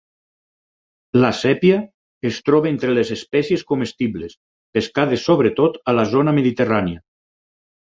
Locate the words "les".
2.99-3.13